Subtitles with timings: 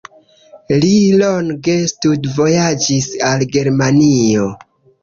[0.85, 4.53] Li longe studvojaĝis al Germanio.